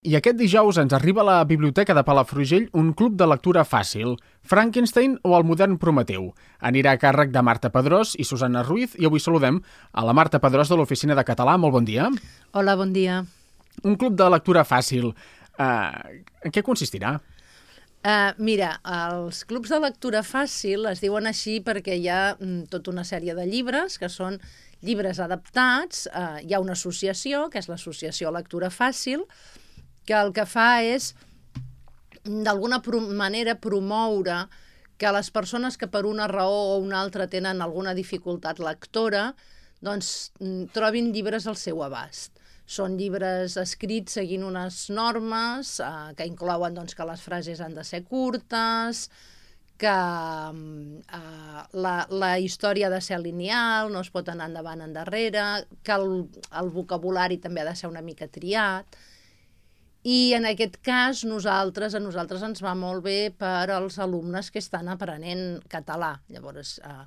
[0.00, 4.14] I aquest dijous ens arriba a la Biblioteca de Palafrugell un club de lectura fàcil,
[4.48, 6.30] Frankenstein o el modern Prometeu.
[6.64, 9.58] Anirà a càrrec de Marta Pedrós i Susana Ruiz i avui saludem
[9.92, 11.58] a la Marta Pedrós de l'Oficina de Català.
[11.60, 12.08] Molt bon dia.
[12.56, 13.20] Hola, bon dia.
[13.84, 15.12] Un club de lectura fàcil.
[15.60, 17.18] Uh, en què consistirà?
[18.00, 22.96] Uh, mira, els clubs de lectura fàcil es diuen així perquè hi ha mm, tota
[22.96, 24.40] una sèrie de llibres que són
[24.80, 26.06] llibres adaptats.
[26.08, 29.28] Uh, hi ha una associació, que és l'Associació Lectura Fàcil,
[30.10, 31.12] que el que fa és,
[32.26, 32.80] d'alguna
[33.14, 34.42] manera, promoure
[34.98, 39.30] que les persones que per una raó o una altra tenen alguna dificultat lectora,
[39.80, 42.40] doncs mm, trobin llibres al seu abast.
[42.66, 47.86] Són llibres escrits seguint unes normes eh, que inclouen doncs, que les frases han de
[47.86, 49.06] ser curtes,
[49.80, 54.82] que mm, eh, la, la història ha de ser lineal, no es pot anar endavant
[54.84, 55.46] endarrere,
[55.86, 56.26] que el,
[56.60, 59.00] el vocabulari també ha de ser una mica triat,
[60.02, 64.62] i en aquest cas, nosaltres, a nosaltres ens va molt bé per als alumnes que
[64.62, 66.14] estan aprenent català.
[66.32, 67.04] Llavors, eh,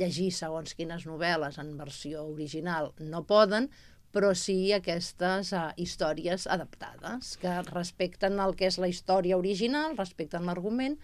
[0.00, 3.68] llegir segons quines novel·les en versió original no poden,
[4.10, 10.48] però sí aquestes uh, històries adaptades, que respecten el que és la història original, respecten
[10.48, 10.96] l'argument,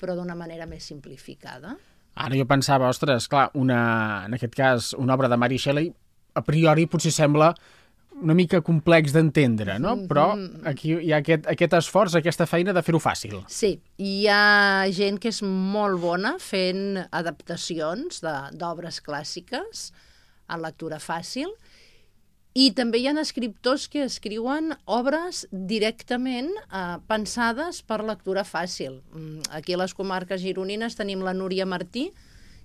[0.00, 1.76] però d'una manera més simplificada.
[2.20, 5.88] Ara jo pensava, ostres, clar, una, en aquest cas, una obra de Mary Shelley,
[6.34, 7.54] a priori potser sembla
[8.22, 9.94] una mica complex d'entendre, no?
[9.96, 10.08] Mm-hmm.
[10.10, 10.26] Però
[10.70, 13.40] aquí hi ha aquest, aquest esforç, aquesta feina de fer-ho fàcil.
[13.50, 19.88] Sí, hi ha gent que és molt bona fent adaptacions d'obres clàssiques
[20.48, 21.50] en lectura fàcil
[22.54, 29.00] i també hi ha escriptors que escriuen obres directament eh, pensades per lectura fàcil.
[29.12, 32.12] Mm, aquí a les comarques gironines tenim la Núria Martí,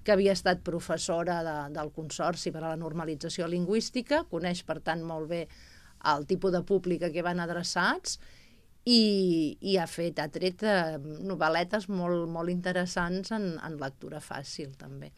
[0.03, 5.03] que havia estat professora de, del Consorci per a la Normalització Lingüística, coneix, per tant,
[5.05, 5.45] molt bé
[6.09, 8.19] el tipus de públic a què van adreçats
[8.87, 14.71] i, i ha fet, ha tret eh, novel·letes molt, molt interessants en, en lectura fàcil,
[14.79, 15.11] també.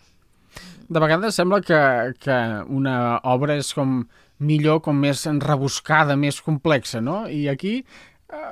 [0.91, 1.80] De vegades sembla que,
[2.20, 2.38] que
[2.68, 4.02] una obra és com
[4.41, 7.24] millor, com més rebuscada, més complexa, no?
[7.30, 8.52] I aquí eh,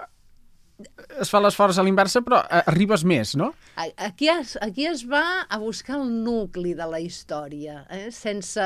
[1.19, 3.51] es fa l'esforç a l'inversa, però eh, arribes més, no?
[3.79, 8.07] Aquí es, aquí es va a buscar el nucli de la història, eh?
[8.15, 8.65] sense,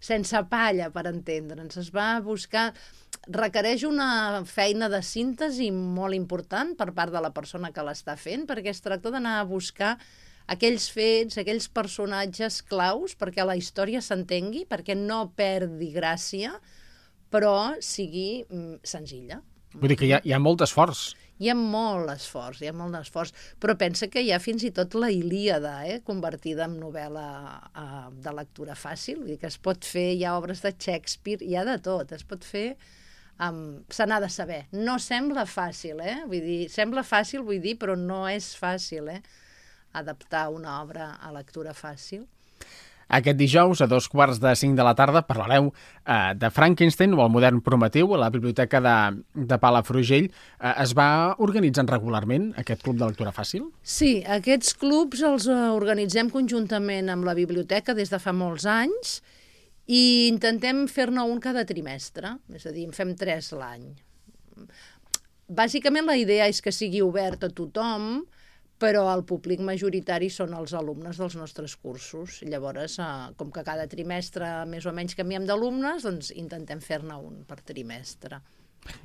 [0.00, 1.80] sense palla, per entendre'ns.
[1.84, 2.70] Es va a buscar...
[3.28, 8.46] Requereix una feina de síntesi molt important per part de la persona que l'està fent,
[8.48, 9.98] perquè es tracta d'anar a buscar
[10.48, 16.54] aquells fets, aquells personatges claus perquè la història s'entengui, perquè no perdi gràcia,
[17.28, 19.42] però sigui mm, senzilla.
[19.76, 21.10] Vull dir que hi ha, hi ha molt esforç.
[21.38, 23.30] Hi ha molt esforç, hi ha molt esforç,
[23.62, 27.26] però pensa que hi ha fins i tot la Ilíada, eh, convertida en novel·la
[27.68, 31.44] eh, de lectura fàcil, vull dir que es pot fer, hi ha obres de Shakespeare,
[31.46, 32.66] hi ha de tot, es pot fer
[33.38, 34.64] um, se n'ha de saber.
[34.72, 36.16] No sembla fàcil, eh?
[36.26, 39.20] Vull dir, sembla fàcil, vull dir, però no és fàcil, eh?
[39.98, 42.26] Adaptar una obra a lectura fàcil.
[43.08, 47.22] Aquest dijous, a dos quarts de cinc de la tarda, parlareu eh, de Frankenstein o
[47.24, 48.96] el modern Prometeu a la Biblioteca de,
[49.48, 50.28] de Palafrugell.
[50.28, 51.08] Eh, es va
[51.44, 53.70] organitzant regularment aquest club de lectura fàcil?
[53.80, 59.18] Sí, aquests clubs els eh, organitzem conjuntament amb la biblioteca des de fa molts anys
[59.88, 63.88] i intentem fer-ne un cada trimestre, és a dir, en fem tres l'any.
[65.48, 68.26] Bàsicament la idea és que sigui obert a tothom,
[68.78, 72.40] però el públic majoritari són els alumnes dels nostres cursos.
[72.46, 77.42] Llavors, eh, com que cada trimestre més o menys canviem d'alumnes, doncs intentem fer-ne un
[77.48, 78.40] per trimestre.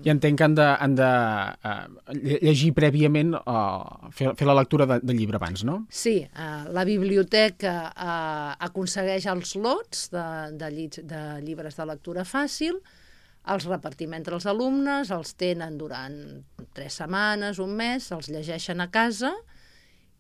[0.06, 2.14] I entenc que han de, han de uh,
[2.46, 5.80] llegir prèviament, uh, fer, fer la lectura de, del llibre abans, no?
[5.92, 10.26] Sí, uh, la biblioteca uh, aconsegueix els lots de,
[10.60, 12.78] de, lli de llibres de lectura fàcil,
[13.54, 16.16] els repartim entre els alumnes, els tenen durant
[16.78, 19.34] tres setmanes, un mes, els llegeixen a casa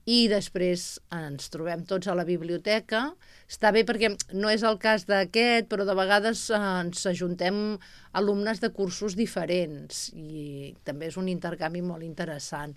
[0.05, 3.05] i després ens trobem tots a la biblioteca.
[3.47, 7.77] Està bé perquè no és el cas d'aquest, però de vegades eh, ens ajuntem
[8.19, 12.75] alumnes de cursos diferents i també és un intercanvi molt interessant.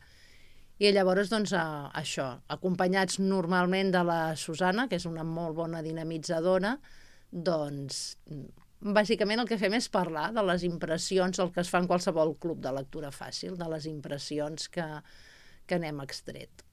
[0.78, 5.80] I llavors, doncs, a, això, acompanyats normalment de la Susana, que és una molt bona
[5.82, 6.74] dinamitzadora,
[7.32, 8.18] doncs,
[8.80, 12.36] bàsicament el que fem és parlar de les impressions, el que es fa en qualsevol
[12.38, 14.86] club de lectura fàcil, de les impressions que,
[15.66, 16.65] que n'hem extret.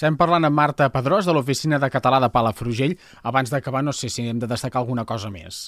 [0.00, 2.94] Estem parlant amb Marta Pedrós, de l'Oficina de Català de Palafrugell.
[3.28, 5.58] Abans d'acabar, no sé si hem de destacar alguna cosa més.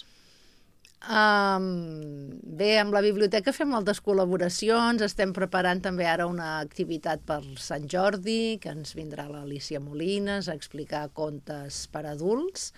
[1.04, 1.66] Um,
[2.40, 7.84] bé, amb la biblioteca fem moltes col·laboracions, estem preparant també ara una activitat per Sant
[7.92, 12.70] Jordi, que ens vindrà l'Alicia Molines a explicar contes per adults,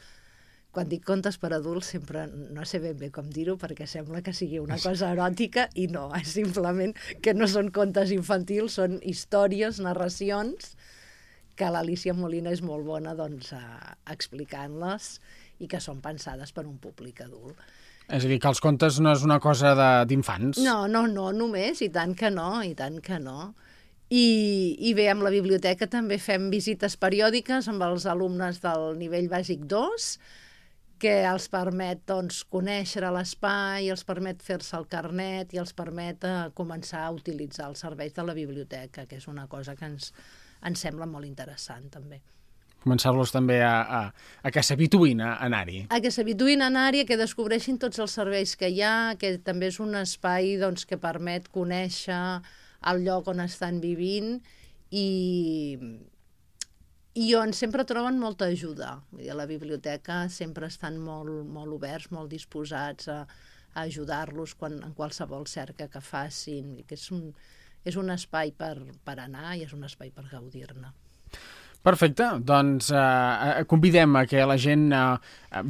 [0.75, 4.35] quan dic contes per adults sempre no sé ben bé com dir-ho perquè sembla que
[4.35, 9.79] sigui una cosa eròtica i no, és simplement que no són contes infantils, són històries,
[9.79, 10.75] narracions
[11.57, 13.53] que l'Alicia Molina és molt bona doncs,
[14.11, 15.09] explicant-les
[15.63, 17.59] i que són pensades per un públic adult.
[18.05, 19.73] És a dir, que els contes no és una cosa
[20.05, 20.61] d'infants?
[20.61, 23.55] No, no, no, només, i tant que no, i tant que no.
[24.13, 29.31] I, I bé, amb la biblioteca també fem visites periòdiques amb els alumnes del nivell
[29.33, 30.09] bàsic 2,
[31.01, 36.35] que els permet doncs, conèixer l'espai, els permet fer-se el carnet i els permet eh,
[36.57, 40.13] començar a utilitzar els serveis de la biblioteca, que és una cosa que ens,
[40.65, 42.23] ens sembla molt interessant també
[42.85, 44.01] començar-los també a, a,
[44.45, 45.87] a que s'habituïn a anar-hi.
[45.89, 49.71] A que s'habituïn a anar-hi, que descobreixin tots els serveis que hi ha, que també
[49.73, 52.21] és un espai doncs, que permet conèixer
[52.93, 54.37] el lloc on estan vivint
[54.93, 55.79] i,
[57.17, 58.99] i on sempre troben molta ajuda.
[59.11, 63.23] Vull dir, a la biblioteca sempre estan molt, molt oberts, molt disposats a,
[63.75, 67.31] a ajudar-los en qualsevol cerca que facin, que és un,
[67.85, 70.93] és un espai per, per anar i és un espai per gaudir-ne.
[71.85, 75.03] Perfecte, doncs eh, eh, convidem a que la gent eh,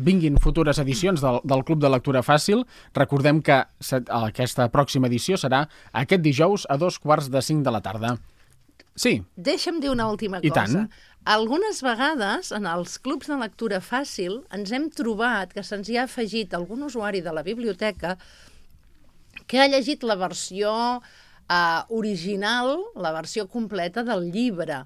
[0.07, 2.63] vinguin futures edicions del, del Club de Lectura Fàcil.
[2.95, 3.57] Recordem que
[4.21, 5.65] aquesta pròxima edició serà
[6.05, 8.15] aquest dijous a dos quarts de cinc de la tarda.
[8.95, 9.17] Sí.
[9.35, 10.85] Deixa'm dir una última I cosa.
[10.87, 11.11] Tant.
[11.35, 16.07] Algunes vegades, en els clubs de lectura fàcil, ens hem trobat que se'ns hi ha
[16.07, 18.15] afegit algun usuari de la biblioteca
[19.51, 20.71] que ha llegit la versió
[21.49, 24.85] eh, original, la versió completa del llibre,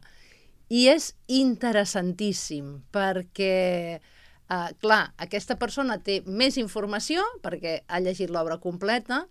[0.69, 8.59] i és interessantíssim perquè, eh, clar, aquesta persona té més informació perquè ha llegit l'obra
[8.61, 9.25] completa,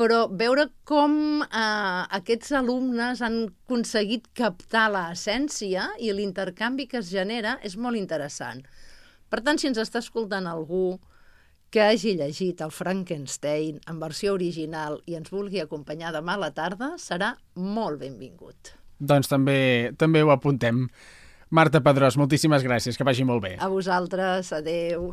[0.00, 7.58] però veure com eh, aquests alumnes han aconseguit captar l'essència i l'intercanvi que es genera
[7.62, 8.64] és molt interessant.
[9.30, 10.98] Per tant, si ens està escoltant algú
[11.70, 16.50] que hagi llegit el Frankenstein en versió original i ens vulgui acompanyar demà a la
[16.54, 18.74] tarda, serà molt benvingut.
[18.98, 20.88] Doncs també, també ho apuntem.
[21.50, 23.56] Marta Pedrós, moltíssimes gràcies, que vagi molt bé.
[23.58, 25.10] A vosaltres, adeu.